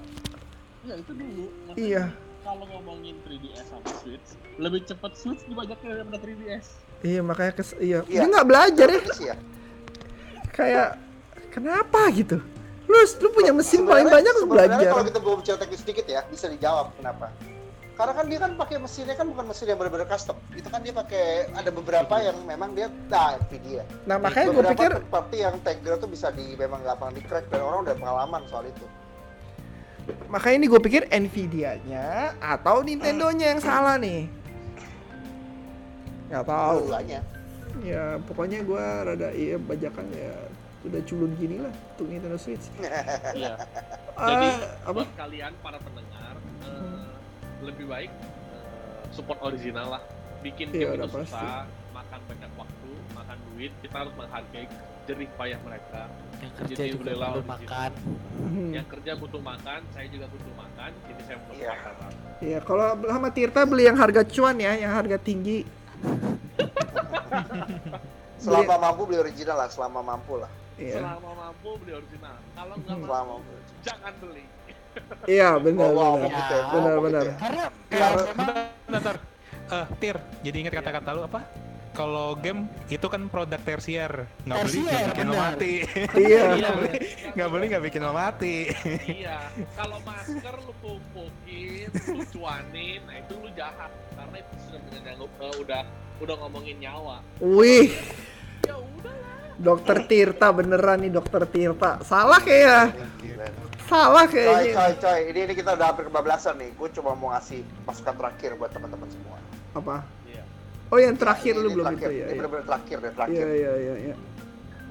[0.82, 2.04] iya itu dulu Maksudnya Iya.
[2.42, 6.66] kalau ngomongin 3DS sama Switch lebih cepet Switch dibajaknya daripada 3DS
[7.00, 8.04] Iya makanya kes, iya.
[8.04, 8.20] Iya.
[8.20, 9.34] Dia nggak belajar ya, ya.
[10.50, 10.88] kayak
[11.48, 12.36] kenapa gitu?
[12.90, 14.90] Lu, lu punya mesin paling banyak lu sebenarnya belajar.
[14.90, 17.30] Kalau kita bicara teknis sedikit ya, bisa dijawab kenapa.
[17.94, 20.32] Karena kan dia kan pakai mesinnya kan bukan mesin yang benar-benar custom.
[20.56, 23.84] Itu kan dia pakai ada beberapa yang memang dia nah Nvidia.
[24.08, 27.60] Nah makanya gue pikir seperti yang Tegra tuh bisa di memang gampang di crack dan
[27.60, 28.86] orang udah pengalaman soal itu.
[30.32, 34.26] makanya ini gue pikir Nvidia-nya atau Nintendo-nya yang salah nih.
[36.32, 36.80] Nggak tahu.
[37.84, 40.34] Ya pokoknya gue rada iya bajakan ya
[40.80, 42.64] udah culun gini lah untuk Nintendo Switch.
[43.36, 43.54] iya
[44.14, 44.48] Ah, Jadi
[44.82, 45.00] apa?
[45.00, 47.08] buat kalian para pendengar eh,
[47.62, 50.02] lebih baik eh, support original lah.
[50.40, 51.36] Bikin Iya, game udah itu pasti.
[51.36, 53.72] susah, makan banyak waktu, makan duit.
[53.80, 54.66] Kita harus menghargai
[55.04, 56.02] jerih payah mereka.
[56.36, 57.32] yang kerja Jadi juga original.
[57.44, 57.90] makan
[58.40, 58.72] Hmm.
[58.72, 60.90] Yang kerja butuh makan, saya juga butuh makan.
[61.02, 61.70] Jadi saya butuh Iya.
[61.70, 61.94] makan.
[62.40, 65.58] Iya, kalau sama Tirta beli yang harga cuan ya, yang harga tinggi.
[68.36, 70.48] Selama mampu beli original lah, selama mampu lah.
[70.80, 70.96] Iya.
[70.96, 72.36] Selama mampu beli original.
[72.50, 73.04] Kalau nggak Hmm.
[73.04, 73.54] Selama mampu, mampu.
[73.82, 74.44] jangan beli.
[75.24, 76.48] Iya, benar Oh, benar.
[76.50, 76.60] ya.
[76.66, 77.24] Benar benar.
[77.36, 79.16] karena Eh, kalau memang.
[79.70, 81.40] Eh, Tir, jadi ingat kata-kata lu apa?
[81.90, 85.74] Kalau game itu kan produk tersier, nggak beli nggak bikin lo mati.
[86.16, 86.42] Iya.
[86.56, 86.90] Nggak beli,
[87.34, 88.56] nggak beli nggak bikin lo mati.
[89.06, 89.38] iya.
[89.74, 93.90] Kalau masker lu pumpukin, lu cuanin, nah itu lu jahat.
[94.10, 95.82] Karena itu sudah menyanggup, eh, udah
[96.20, 97.16] udah ngomongin nyawa.
[97.38, 97.90] Wih,
[98.62, 99.14] Ya udah
[99.60, 102.00] Dokter Tirta beneran nih Dokter Tirta.
[102.00, 102.96] Salah kayak
[103.84, 104.72] salah Coy, kayaknya.
[104.72, 105.18] coy, coy.
[105.28, 106.70] Ini, ini kita udah hampir kebablasan nih.
[106.72, 109.36] Gue cuma mau ngasih masukan terakhir buat teman-teman semua.
[109.72, 109.96] Apa?
[110.24, 110.42] Iya.
[110.88, 112.00] Oh, yang terakhir Ini- lu ini belum terakhir.
[112.00, 112.16] itu ya.
[112.16, 113.42] Ini Iya, benar-benar terakhir deh, terakhir.
[113.42, 113.94] iya, iya, iya.
[114.06, 114.14] iya.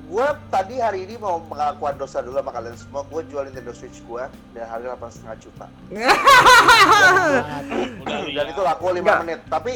[0.03, 3.01] Gue tadi hari ini mau mengakuan dosa dulu sama kalian semua.
[3.05, 5.65] Gue jual Nintendo Switch gue dan harga 8,5 juta.
[5.87, 6.11] Udah
[8.35, 9.17] Dan itu laku 5 Enggak.
[9.23, 9.39] menit.
[9.47, 9.73] Tapi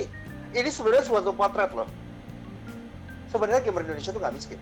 [0.52, 1.88] ini sebenarnya suatu potret loh.
[3.30, 4.60] Sebenarnya gamer Indonesia tuh nggak miskin.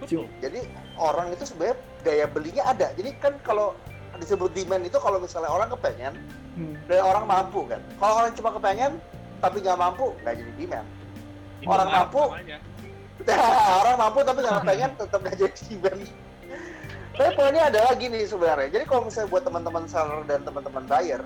[0.00, 0.24] Betul.
[0.40, 0.60] Jadi
[0.96, 2.88] orang itu sebenarnya daya belinya ada.
[2.96, 3.76] Jadi kan kalau
[4.20, 6.14] disebut demand itu kalau misalnya orang kepengen
[6.58, 6.74] Hmm.
[6.90, 7.78] dan orang mampu kan.
[7.96, 8.92] Kalau orang cuma kepengen
[9.38, 10.88] tapi nggak mampu nggak jadi demand.
[11.64, 12.22] Orang Indomaret mampu.
[13.84, 16.00] orang mampu tapi nggak kepengen tetap nggak jadi demand.
[17.10, 18.68] Tapi poinnya adalah gini sebenarnya.
[18.72, 21.22] Jadi kalau misalnya buat teman-teman seller dan teman-teman buyer,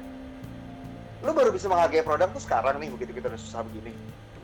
[1.23, 3.93] lu baru bisa menghargai produk tuh sekarang nih begitu kita udah susah begini.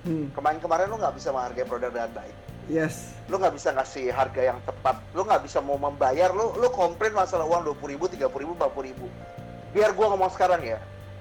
[0.06, 0.26] Hmm.
[0.32, 2.36] Kemarin-kemarin lu nggak bisa menghargai produk dengan baik.
[2.70, 3.18] Yes.
[3.26, 5.02] lu nggak bisa ngasih harga yang tepat.
[5.14, 6.30] Lu nggak bisa mau membayar.
[6.30, 9.06] Lu lu komplain masalah uang dua puluh ribu tiga puluh ribu empat puluh ribu.
[9.74, 10.78] Biar gua ngomong sekarang ya.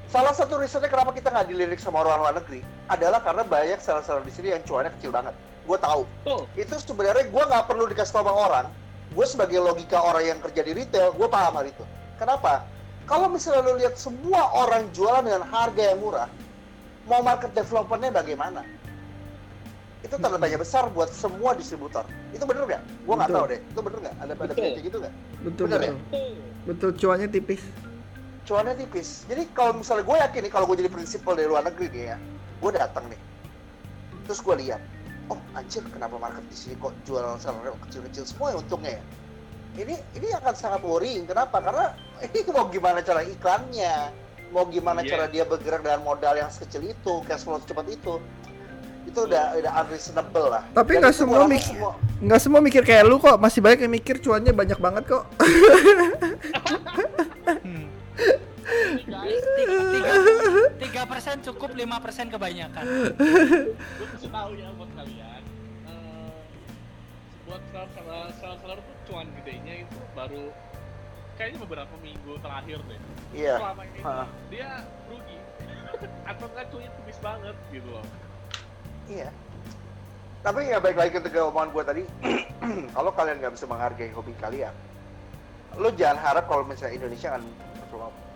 [0.10, 4.26] Salah satu risetnya kenapa kita nggak dilirik sama orang luar negeri adalah karena banyak seller-seller
[4.26, 5.38] di sini yang cuannya kecil banget.
[5.70, 6.02] Gue tahu.
[6.26, 6.42] Betul.
[6.58, 8.66] itu sebenarnya gua nggak perlu dikasih tahu sama orang.
[9.14, 11.86] Gue sebagai logika orang yang kerja di retail gue paham hal itu.
[12.18, 12.66] Kenapa?
[13.06, 16.30] Kalau misalnya lu lihat semua orang jualan dengan harga yang murah
[17.10, 18.62] mau market developmentnya bagaimana
[20.00, 23.40] itu tanda tanya besar buat semua distributor itu bener nggak gue nggak Betul.
[23.44, 24.56] tahu deh itu bener nggak ada ada Betul.
[24.56, 25.92] kayak gitu nggak Betul Bener ya?
[25.92, 26.32] betul.
[26.68, 27.64] Betul cuannya tipis.
[28.44, 29.10] cuannya tipis.
[29.26, 32.18] Jadi kalau misalnya gue yakin nih kalau gue jadi prinsipal dari luar negeri nih ya,
[32.60, 33.20] gue datang nih,
[34.26, 34.82] terus gue lihat,
[35.30, 39.04] oh anjir kenapa market di sini kok jual seller kecil-kecil semua ya untungnya ya?
[39.80, 41.30] Ini ini akan sangat worrying.
[41.30, 41.62] Kenapa?
[41.62, 41.94] Karena
[42.26, 44.12] ini mau gimana cara iklannya,
[44.50, 45.10] mau gimana Iya.
[45.14, 48.18] cara dia bergerak dengan modal yang sekecil itu, cash flow secepat itu,
[49.10, 50.64] itu udah udah unreasonable lah.
[50.72, 53.80] Tapi nggak semua gua rasa mik- semua- Nggak semua mikir kayak lu kok, masih banyak
[53.82, 55.24] yang mikir cuannya banyak banget kok.
[60.80, 62.86] Tiga persen cukup, lima persen kebanyakan.
[63.70, 65.42] gue kasih tahu ya buat kalian
[65.86, 66.32] eh,
[67.46, 67.90] buat seller
[68.34, 70.50] seller seller tuh cuan gedenya itu baru
[71.36, 73.00] kayaknya beberapa minggu terakhir deh
[73.32, 73.56] Iya.
[73.58, 74.26] selama ini Ha.
[74.50, 74.70] dia
[75.06, 75.38] rugi
[76.30, 78.06] atau enggak cuannya tipis banget gitu loh
[79.10, 79.30] Iya.
[80.40, 82.04] Tapi ya baik lagi ke omongan gue tadi,
[82.96, 84.72] kalau kalian nggak bisa menghargai hobi kalian,
[85.76, 87.44] lo jangan harap kalau misalnya Indonesia kan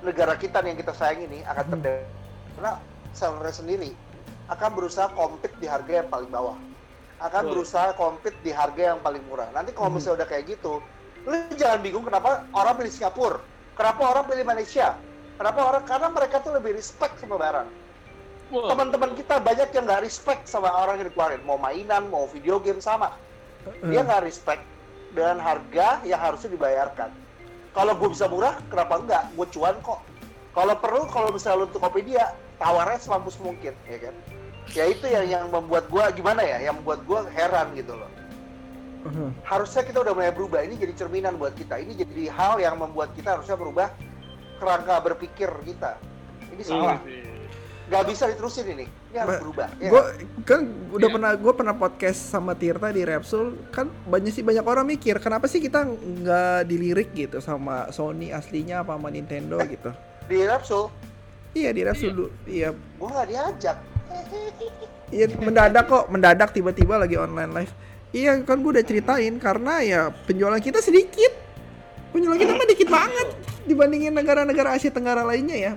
[0.04, 2.12] negara kita yang kita sayang ini akan terdampak
[2.60, 2.74] karena
[3.16, 3.96] seller sendiri
[4.52, 6.60] akan berusaha compete di harga yang paling bawah,
[7.24, 9.48] akan berusaha compete di harga yang paling murah.
[9.56, 10.04] Nanti kalau Hmm.
[10.04, 10.84] misalnya udah kayak gitu,
[11.24, 13.40] lo jangan bingung kenapa orang pilih Singapura,
[13.80, 15.00] kenapa orang pilih Malaysia,
[15.40, 17.83] kenapa orang karena mereka tuh lebih respect sama barang
[18.62, 21.42] teman-teman kita banyak yang nggak respect sama orang yang dikeluarin.
[21.42, 23.18] Mau mainan mau video game sama.
[23.82, 24.62] Dia nggak respect
[25.14, 27.10] dengan harga yang harusnya dibayarkan.
[27.74, 29.24] Kalau gue bisa murah kenapa enggak?
[29.34, 30.00] Gue cuan kok.
[30.54, 34.16] Kalau perlu kalau misalnya lu untuk Tokopedia tawarnya semampus mungkin ya kan?
[34.78, 36.62] Ya itu yang yang membuat gue gimana ya?
[36.62, 38.12] Yang membuat gue heran gitu loh.
[39.44, 40.62] Harusnya kita udah mulai berubah.
[40.62, 41.82] Ini jadi cerminan buat kita.
[41.82, 43.90] Ini jadi hal yang membuat kita harusnya berubah
[44.62, 45.98] kerangka berpikir kita.
[46.54, 47.02] Ini salah.
[47.04, 47.23] Iya
[47.94, 48.86] nggak bisa diterusin ini.
[49.08, 50.04] Ini harus Ma- berubah ya gue
[50.44, 50.62] kan?
[50.90, 51.14] udah Iya.
[51.14, 55.46] pernah gue pernah podcast sama Tirta di Repsol kan banyak sih banyak orang mikir kenapa
[55.46, 59.94] sih kita nggak dilirik gitu sama Sony aslinya apa sama Nintendo gitu?
[60.24, 60.90] di Repsol
[61.52, 62.12] iya di Repsol Iya.
[62.12, 62.70] dulu iya.
[62.74, 63.78] Gue nggak diajak.
[65.08, 67.74] Iya mendadak kok mendadak tiba-tiba lagi online live.
[68.12, 71.34] Iya kan gue udah ceritain karena ya penjualan kita sedikit.
[72.10, 73.28] Penjualan kita mah dikit banget
[73.64, 75.74] dibandingin negara-negara Asia Tenggara lainnya ya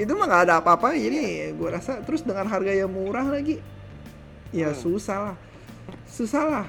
[0.00, 2.00] itu mah nggak ada apa-apa jadi gue rasa.
[2.00, 3.60] Terus dengan harga yang murah lagi
[4.50, 4.80] ya Hmm.
[4.80, 5.36] susah lah.
[6.08, 6.66] Susah lah.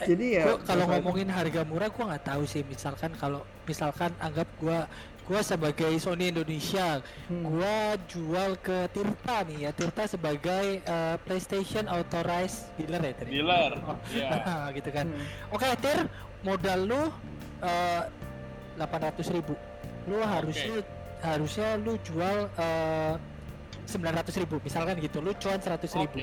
[0.00, 2.64] Jadi ya kalau ngomongin harga murah gua nggak tahu sih.
[2.64, 4.88] Misalkan kalau misalkan anggap gua
[5.28, 7.44] gua sebagai Sony Indonesia Hmm.
[7.44, 9.70] gua jual ke Tirta nih ya.
[9.76, 14.32] Tirta sebagai eh, PlayStation authorized dealer ya tadi dealer Oh, ya
[14.72, 15.04] gitu kan.
[15.08, 15.24] Hmm.
[15.52, 15.98] oke Tir
[16.40, 17.02] modal lu
[17.60, 18.02] eh,
[18.76, 19.52] delapan ratus ribu.
[20.08, 20.80] Lu harusnya
[21.22, 22.48] harusnya lu jual
[23.84, 24.56] sembilan ratus ribu.
[24.60, 26.20] Misalkan gitu lu cuan seratus ribu.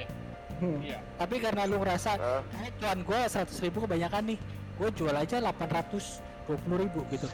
[0.57, 0.81] Hmm.
[0.81, 0.97] iya.
[1.15, 4.39] Tapi karena lu ngerasa Eh, Eh, cuan gue 100 ribu kebanyakan nih
[4.73, 7.29] gue jual aja 820 ribu gitu.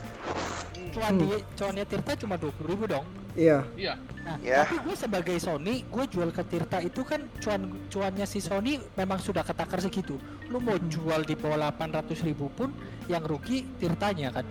[0.92, 1.22] Cuan Hmm.
[1.24, 3.08] di cuannya Tirta cuma 20 ribu dong.
[3.34, 3.64] Iya.
[3.74, 3.94] Iya.
[4.24, 4.68] Nah Ya.
[4.68, 9.18] tapi gue sebagai Sony gue jual ke Tirta itu kan cuan cuannya si Sony memang
[9.18, 10.20] sudah ketakar segitu.
[10.52, 10.92] Lu mau Hmm.
[10.92, 12.76] jual di bawah 800 ribu pun
[13.08, 14.44] yang rugi Tirtanya kan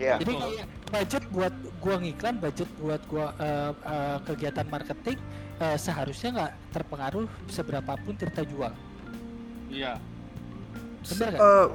[0.00, 0.16] Iya.
[0.16, 5.18] jadi kayak budget buat gua ngiklan budget buat gua eh, eh, kegiatan marketing
[5.58, 8.72] eh, seharusnya nggak terpengaruh seberapapun Tirta jual
[9.68, 10.00] iya
[11.02, 11.42] bener nggak?
[11.42, 11.68] Eh,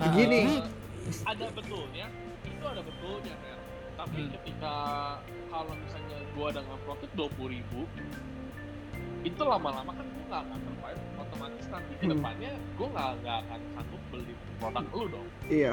[0.00, 0.38] Ah, gini.
[0.40, 0.56] ini
[1.22, 2.06] ada betulnya
[2.42, 3.58] itu ada betulnya Fer
[3.94, 4.32] tapi Hmm.
[4.34, 4.74] ketika
[5.46, 7.80] kalau misalnya gua dengan profit dua ribu
[9.22, 12.12] itu lama-lama kan gua nggak akan survive otomatis nanti ke Hmm.
[12.12, 15.72] depannya gua nggak nggak akan sanggup beli produk lu dong iya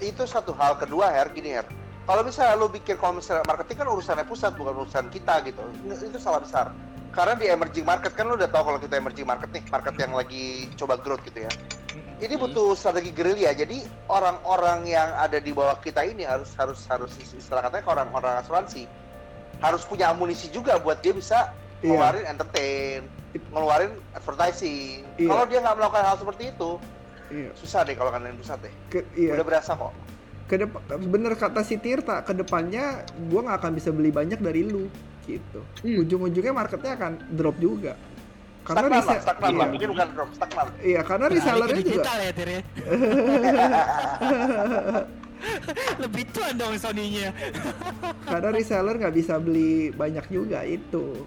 [0.00, 1.28] itu satu hal kedua Her.
[1.32, 1.66] Gini Her.
[2.06, 5.62] Kalau misalnya lu pikir kalau misalnya marketing kan urusannya pusat bukan urusan kita gitu.
[5.86, 6.70] Itu salah besar.
[7.10, 10.12] Karena di emerging market kan lu udah tahu kalau kita emerging market nih market yang
[10.14, 11.52] lagi coba growth gitu ya.
[12.22, 13.56] Ini butuh strategi gerilya.
[13.56, 18.34] Jadi orang-orang yang ada di bawah kita ini harus harus harus istilah katanya ke orang-orang
[18.44, 18.84] asuransi
[19.60, 21.88] harus punya amunisi juga buat dia bisa iya.
[21.96, 23.00] ngeluarin entertain
[23.52, 25.04] ngeluarin advertising.
[25.16, 25.28] Iya.
[25.28, 26.70] kalau dia nggak melakukan hal seperti itu
[27.30, 27.50] iya.
[27.58, 28.72] Susah deh kalau kalian pusat deh.
[28.88, 29.34] Ke- iya.
[29.36, 29.92] Udah berasa kok.
[30.46, 34.62] Ke depan bener kata si Tirta ke depannya gua nggak akan bisa beli banyak dari
[34.62, 34.86] lu
[35.26, 35.58] gitu.
[35.82, 36.06] Hmm.
[36.06, 37.98] ujung-ujungnya marketnya akan drop juga.
[38.66, 39.54] Karena stagnan lah, stagnan lah.
[39.54, 40.66] iya, Mungkin bukan drop, stagnan.
[40.82, 42.62] iya karena ke resellernya juga digital ya Tir ya?
[46.02, 47.28] Lebih tuan dong Sony-nya.
[48.30, 51.26] Karena reseller nggak bisa beli banyak juga itu.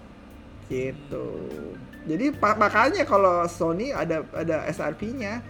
[0.68, 1.26] Gitu.
[2.04, 5.40] Jadi makanya kalau Sony ada ada SRP-nya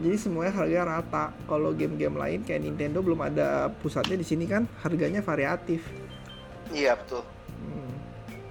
[0.00, 1.24] jadi semuanya harga rata.
[1.44, 5.84] Kalau game-game lain kayak Nintendo belum ada pusatnya di sini kan harganya variatif.
[6.72, 7.22] Iya betul.
[7.60, 7.92] Hmm.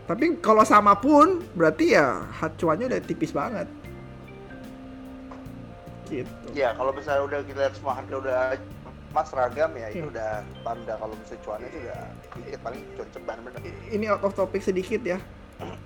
[0.06, 2.26] tapi kalau sama pun berarti ya
[2.58, 3.66] cuannya udah tipis banget.
[6.10, 6.30] Gitu.
[6.54, 8.38] Iya kalau misalnya udah kita lihat semua harga udah
[9.10, 10.12] mas seragam ya itu Iya.
[10.14, 10.32] udah
[10.62, 12.00] tanda kalau misalnya cuannya itu udah
[12.38, 13.60] dikit paling cuan ceban bener.
[13.90, 15.18] Ini out of topic sedikit ya.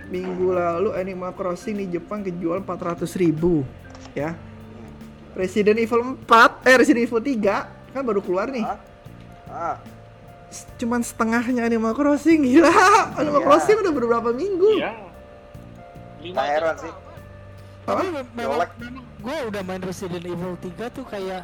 [0.08, 3.64] Minggu lalu Animal Crossing di Jepang kejual 400 ribu
[4.14, 4.36] ya
[5.34, 8.66] Resident Evil 4 eh Resident Evil 3 kan baru keluar nih
[9.50, 9.78] ah
[10.48, 12.70] S- cuman setengahnya Animal Crossing gila
[13.20, 13.48] Animal Iya.
[13.48, 14.92] Crossing udah beberapa minggu Iya.
[16.24, 16.40] Heran
[16.72, 16.92] juta, sih.
[16.92, 17.04] Pak.
[17.84, 18.22] Tapi Apa?
[18.32, 21.42] memang, memang gue udah main Resident Evil 3 tuh kayak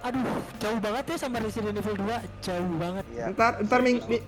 [0.00, 0.20] aduh
[0.58, 4.24] jauh banget ya sama Resident Evil 2 jauh banget iya ntar ntar ming, mi-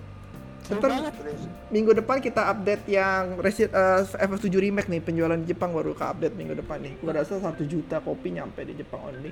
[0.67, 5.35] jauh Ntar- banget Terus, minggu depan kita update yang Resident uh, FF7 remake nih penjualan
[5.35, 8.75] di Jepang baru ke update minggu depan nih gua rasa satu juta kopi nyampe di
[8.75, 9.31] Jepang only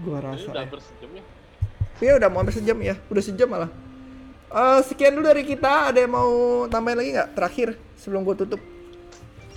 [0.00, 0.68] gua Ini rasa udah ya.
[0.68, 1.22] bersejam ya.
[1.96, 3.70] Iya udah mau hampir sejam ya, udah sejam malah.
[4.48, 5.88] Eh sekian dulu dari kita.
[5.88, 6.30] Ada yang mau
[6.66, 7.28] tambahin lagi nggak?
[7.32, 8.60] Terakhir sebelum gue tutup.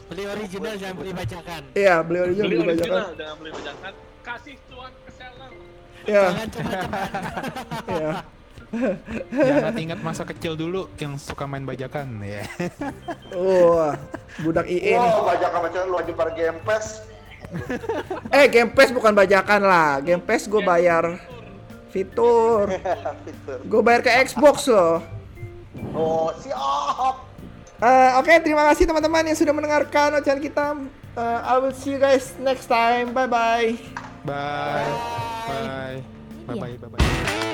[0.06, 2.90] beli original jangan beli bajakan Iya, beli original Beli beli bajakan.
[2.96, 3.92] original, jangan beli bajakan.
[4.20, 5.52] Kasih cuan ke seller.
[6.02, 7.10] Iya, jangan cepat-cepat
[7.92, 8.12] iya.
[9.34, 12.46] Jangan ingat masa kecil dulu yang suka main bajakan ya.
[13.34, 13.98] Wah,
[14.42, 15.10] budak IE nih.
[15.10, 17.02] wow bajakan bajakan lu aja pada game pass
[18.36, 19.98] Eh, Game Pass bukan bajakan lah.
[20.06, 21.18] Game Pass gue bayar
[21.90, 22.70] fitur.
[23.26, 25.02] fitur Gue bayar ke Xbox loh.
[25.98, 27.26] oh siap
[27.80, 30.76] Eh, Oke, terima kasih teman-teman yang sudah mendengarkan ocehan kita.
[31.16, 33.16] Eh, I will see you guys next time.
[33.16, 33.80] Bye bye.
[34.28, 34.86] Bye.
[35.48, 35.98] Bye.
[36.46, 37.49] Bye bye bye bye.